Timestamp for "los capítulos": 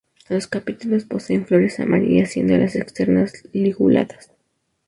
0.29-1.05